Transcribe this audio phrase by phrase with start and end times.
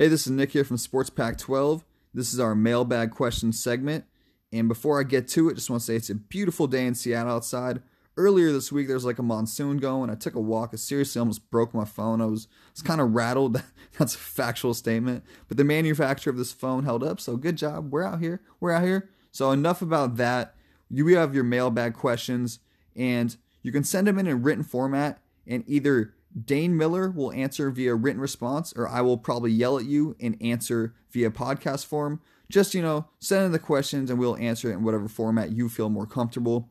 [0.00, 1.84] Hey, this is Nick here from Sports Pack 12.
[2.14, 4.06] This is our mailbag question segment.
[4.50, 6.94] And before I get to it, just want to say it's a beautiful day in
[6.94, 7.82] Seattle outside.
[8.16, 10.08] Earlier this week, there was like a monsoon going.
[10.08, 10.70] I took a walk.
[10.72, 12.22] I seriously almost broke my phone.
[12.22, 13.62] I was, was kind of rattled.
[13.98, 15.22] That's a factual statement.
[15.48, 17.20] But the manufacturer of this phone held up.
[17.20, 17.92] So good job.
[17.92, 18.40] We're out here.
[18.58, 19.10] We're out here.
[19.32, 20.54] So enough about that.
[20.88, 22.60] You have your mailbag questions,
[22.96, 25.20] and you can send them in a written format.
[25.46, 29.84] And either Dane Miller will answer via written response, or I will probably yell at
[29.84, 32.20] you and answer via podcast form.
[32.48, 35.68] Just, you know, send in the questions and we'll answer it in whatever format you
[35.68, 36.68] feel more comfortable.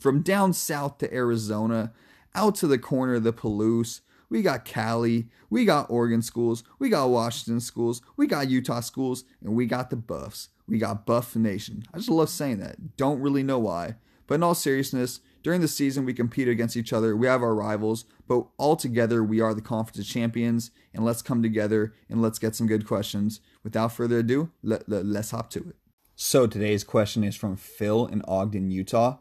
[0.00, 1.92] From down south to Arizona,
[2.34, 6.88] out to the corner of the Palouse, we got Cali, we got Oregon schools, we
[6.88, 10.48] got Washington schools, we got Utah schools, and we got the Buffs.
[10.68, 11.84] We got Buff Nation.
[11.94, 12.96] I just love saying that.
[12.96, 13.94] Don't really know why.
[14.26, 17.16] But in all seriousness, during the season, we compete against each other.
[17.16, 20.70] We have our rivals, but all together, we are the conference champions.
[20.92, 23.40] And let's come together and let's get some good questions.
[23.62, 25.76] Without further ado, let, let, let's hop to it.
[26.16, 29.18] So today's question is from Phil in Ogden, Utah.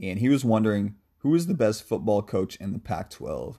[0.00, 3.58] And he was wondering who is the best football coach in the Pac 12?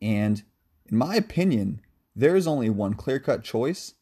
[0.00, 0.42] And
[0.86, 1.80] in my opinion,
[2.14, 3.94] there is only one clear cut choice.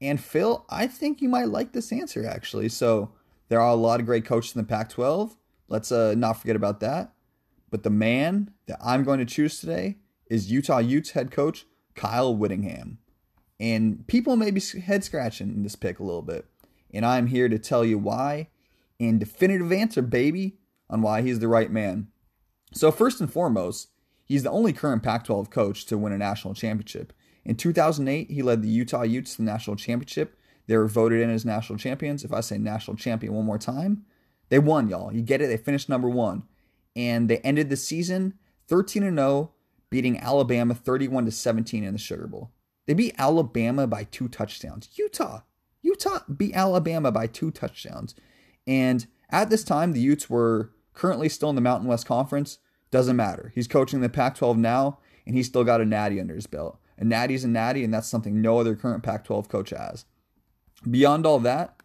[0.00, 2.68] And Phil, I think you might like this answer actually.
[2.68, 3.12] So
[3.48, 5.36] there are a lot of great coaches in the Pac 12
[5.68, 7.12] Let's uh, not forget about that.
[7.70, 9.96] But the man that I'm going to choose today
[10.30, 12.98] is Utah Utes head coach Kyle Whittingham.
[13.58, 16.46] And people may be head scratching in this pick a little bit.
[16.92, 18.48] And I'm here to tell you why
[19.00, 22.08] and definitive answer, baby, on why he's the right man.
[22.72, 23.88] So, first and foremost,
[24.24, 27.12] he's the only current Pac 12 coach to win a national championship.
[27.44, 30.38] In 2008, he led the Utah Utes to the national championship.
[30.66, 32.24] They were voted in as national champions.
[32.24, 34.04] If I say national champion one more time,
[34.48, 35.12] they won, y'all.
[35.12, 35.48] You get it?
[35.48, 36.44] They finished number one.
[36.94, 38.34] And they ended the season
[38.68, 39.52] 13 0,
[39.90, 42.52] beating Alabama 31 17 in the Sugar Bowl.
[42.86, 44.88] They beat Alabama by two touchdowns.
[44.94, 45.40] Utah.
[45.82, 48.14] Utah beat Alabama by two touchdowns.
[48.66, 52.58] And at this time, the Utes were currently still in the Mountain West Conference.
[52.90, 53.52] Doesn't matter.
[53.54, 56.78] He's coaching the Pac 12 now, and he's still got a natty under his belt.
[56.98, 60.06] A natty's a natty, and that's something no other current Pac 12 coach has.
[60.88, 61.75] Beyond all that,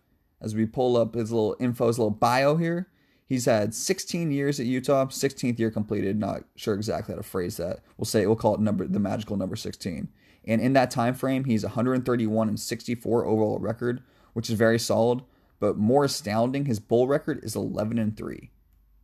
[0.41, 2.88] as we pull up his little info, his little bio here.
[3.25, 6.19] He's had 16 years at Utah, 16th year completed.
[6.19, 7.79] Not sure exactly how to phrase that.
[7.97, 10.09] We'll say we'll call it number the magical number 16.
[10.46, 14.03] And in that time frame, he's 131 and 64 overall record,
[14.34, 15.22] which is very solid.
[15.59, 18.50] But more astounding, his bowl record is 11 and three.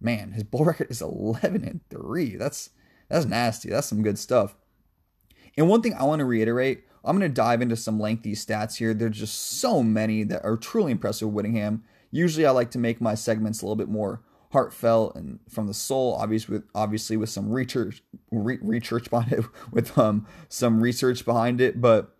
[0.02, 2.36] Man, his bowl record is 11 and three.
[2.36, 2.72] That's
[3.10, 3.70] that's nasty.
[3.70, 4.56] That's some good stuff.
[5.56, 8.78] And one thing I want to reiterate I'm going to dive into some lengthy stats
[8.78, 8.94] here.
[8.94, 11.84] There's just so many that are truly impressive with Whittingham.
[12.12, 15.74] Usually, I like to make my segments a little bit more heartfelt and from the
[15.74, 16.16] soul.
[16.16, 21.62] Obviously, with obviously with some research, re- research behind it, with um some research behind
[21.62, 21.80] it.
[21.80, 22.14] But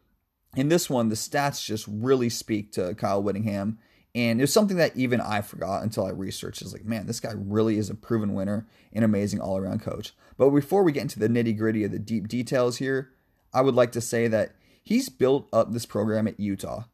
[0.56, 3.80] in this one, the stats just really speak to Kyle Whittingham.
[4.16, 6.62] And it was something that even I forgot until I researched.
[6.64, 10.14] It's like, man, this guy really is a proven winner and amazing all around coach.
[10.38, 13.12] But before we get into the nitty gritty of the deep details here,
[13.54, 14.54] I would like to say that
[14.88, 16.86] He's built up this program at Utah.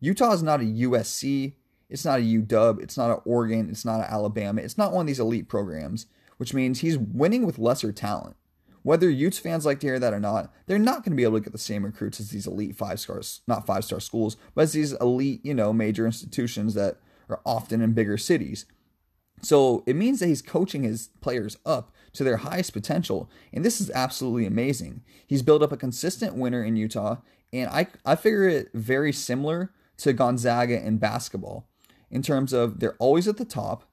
[0.00, 1.52] Utah is not a USC,
[1.88, 5.02] it's not a UW, it's not an Oregon, it's not an Alabama, it's not one
[5.02, 6.06] of these elite programs,
[6.38, 8.34] which means he's winning with lesser talent.
[8.82, 11.38] Whether Utes fans like to hear that or not, they're not going to be able
[11.38, 14.62] to get the same recruits as these elite five stars, not five star schools, but
[14.62, 16.96] as these elite, you know, major institutions that
[17.28, 18.66] are often in bigger cities.
[19.42, 23.30] So it means that he's coaching his players up to their highest potential.
[23.52, 25.02] And this is absolutely amazing.
[25.26, 27.16] He's built up a consistent winner in Utah,
[27.52, 31.68] and I, I figure it very similar to Gonzaga in basketball
[32.10, 33.84] in terms of they're always at the top,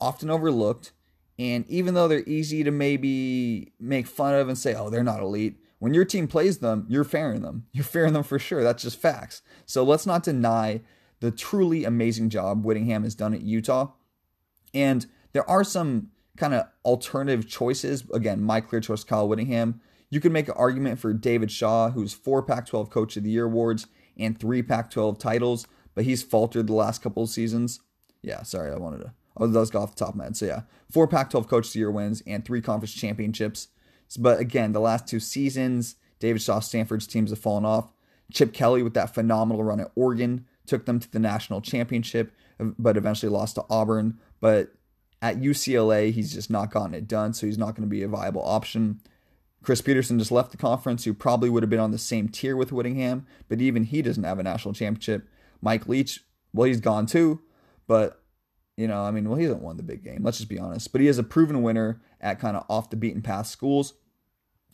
[0.00, 0.92] often overlooked,
[1.38, 5.20] and even though they're easy to maybe make fun of and say, oh, they're not
[5.20, 7.66] elite, when your team plays them, you're fairing them.
[7.72, 8.62] You're fairing them for sure.
[8.62, 9.42] That's just facts.
[9.66, 10.80] So let's not deny
[11.18, 13.90] the truly amazing job Whittingham has done at Utah.
[14.72, 18.04] And there are some kind of alternative choices.
[18.12, 19.80] Again, my clear choice, Kyle Whittingham.
[20.10, 23.30] You could make an argument for David Shaw, who's four Pac 12 Coach of the
[23.30, 23.86] Year awards
[24.18, 27.80] and three Pac 12 titles, but he's faltered the last couple of seasons.
[28.22, 29.12] Yeah, sorry, I wanted to.
[29.36, 30.36] Oh, those go off the top of my head.
[30.36, 33.68] So, yeah, four Pac 12 Coach of the Year wins and three conference championships.
[34.18, 37.92] But again, the last two seasons, David Shaw Stanford's teams have fallen off.
[38.32, 42.96] Chip Kelly, with that phenomenal run at Oregon, took them to the national championship, but
[42.96, 44.18] eventually lost to Auburn.
[44.40, 44.74] But
[45.22, 48.08] at UCLA, he's just not gotten it done, so he's not going to be a
[48.08, 49.00] viable option.
[49.62, 52.56] Chris Petersen just left the conference, who probably would have been on the same tier
[52.56, 55.28] with Whittingham, but even he doesn't have a national championship.
[55.62, 57.40] Mike Leach, well, he's gone too,
[57.86, 58.20] but
[58.76, 60.24] you know, I mean, well, he hasn't won the big game.
[60.24, 60.90] Let's just be honest.
[60.90, 63.94] But he is a proven winner at kind of off the beaten path schools.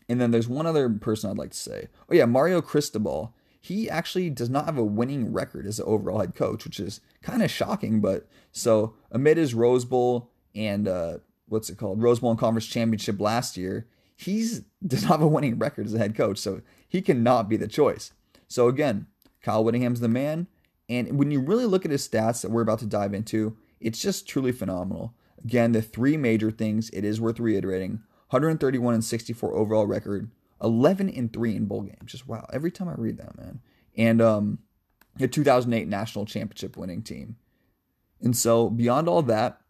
[0.09, 1.89] And then there's one other person I'd like to say.
[2.09, 6.21] Oh yeah, Mario Cristobal he actually does not have a winning record as an overall
[6.21, 8.01] head coach, which is kind of shocking.
[8.01, 12.67] But so amid his Rose Bowl and uh, what's it called, Rose Bowl and Conference
[12.67, 16.61] Championship last year, he's does not have a winning record as a head coach, so
[16.87, 18.13] he cannot be the choice.
[18.49, 19.07] So again,
[19.43, 20.49] Kyle Whittingham's the man.
[20.89, 24.01] And when you really look at his stats that we're about to dive into, it's
[24.01, 25.15] just truly phenomenal.
[25.45, 30.31] Again, the three major things, it is worth reiterating 131 and 64 overall record,
[30.63, 32.11] 11 and 3 in bowl games.
[32.11, 32.47] Just wow.
[32.53, 33.61] Every time I read that, man.
[33.97, 34.59] And um,
[35.21, 37.37] a 2008 national championship winning team.
[38.21, 39.61] And so, beyond all that,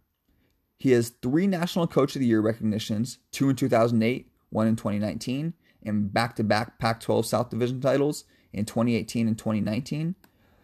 [0.78, 5.54] he has three National Coach of the Year recognitions two in 2008, one in 2019,
[5.82, 10.14] and back to back Pac 12 South Division titles in 2018 and 2019.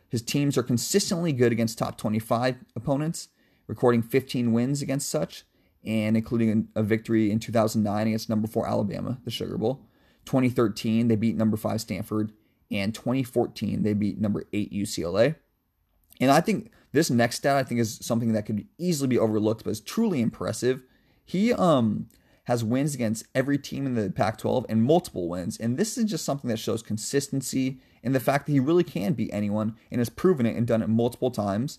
[0.09, 3.29] His teams are consistently good against top 25 opponents,
[3.67, 5.45] recording 15 wins against such,
[5.85, 9.85] and including a victory in 2009 against number 4 Alabama, the Sugar Bowl.
[10.27, 12.33] 2013, they beat number 5 Stanford,
[12.71, 15.35] and 2014, they beat number 8 UCLA.
[16.21, 19.65] And I think this next stat I think is something that could easily be overlooked,
[19.65, 20.83] but is truly impressive.
[21.25, 22.09] He um
[22.45, 26.25] has wins against every team in the Pac-12 and multiple wins, and this is just
[26.25, 30.11] something that shows consistency and the fact that he really can beat anyone and has
[30.11, 31.79] proven it and done it multiple times.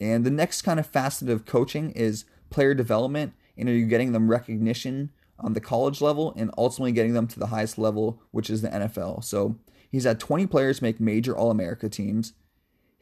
[0.00, 4.12] And the next kind of facet of coaching is player development, and are you getting
[4.12, 5.10] them recognition
[5.42, 8.68] on the college level and ultimately getting them to the highest level, which is the
[8.68, 9.24] NFL.
[9.24, 9.56] So
[9.90, 12.32] he's had 20 players make major All America teams.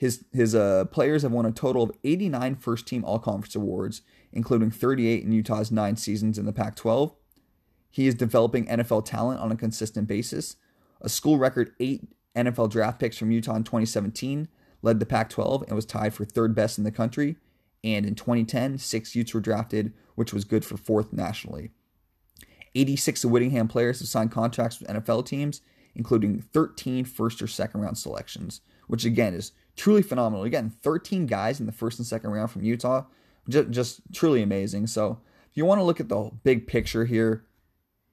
[0.01, 4.01] His his uh, players have won a total of 89 first team All Conference awards,
[4.33, 7.13] including 38 in Utah's nine seasons in the Pac 12.
[7.91, 10.57] He is developing NFL talent on a consistent basis.
[11.03, 14.49] A school record eight NFL draft picks from Utah in 2017
[14.81, 17.37] led the Pac 12 and was tied for third best in the country.
[17.85, 21.73] And in 2010, six Utes were drafted, which was good for fourth nationally.
[22.75, 25.61] 86 of Whittingham players have signed contracts with NFL teams,
[25.95, 30.45] including 13 first or second round selections, which again is truly phenomenal.
[30.45, 33.05] Again, 13 guys in the first and second round from Utah,
[33.49, 34.87] just, just truly amazing.
[34.87, 35.21] So,
[35.51, 37.45] if you want to look at the big picture here,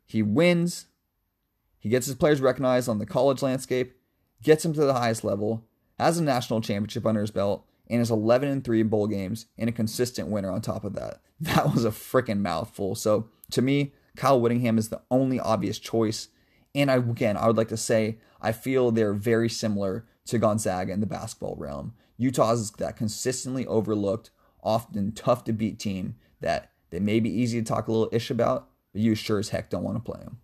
[0.05, 0.87] he wins,
[1.77, 3.95] he gets his players recognized on the college landscape,
[4.41, 5.65] gets him to the highest level,
[5.99, 9.45] has a national championship under his belt, and is 11 and 3 in bowl games
[9.57, 11.21] and a consistent winner on top of that.
[11.39, 12.95] That was a freaking mouthful.
[12.95, 16.29] So, to me, Kyle Whittingham is the only obvious choice.
[16.73, 20.93] And I, again, I would like to say I feel they're very similar to Gonzaga
[20.93, 21.93] in the basketball realm.
[22.17, 24.31] Utah is that consistently overlooked,
[24.63, 28.29] often tough to beat team that they may be easy to talk a little ish
[28.29, 30.39] about, but you sure as heck don't want to play them.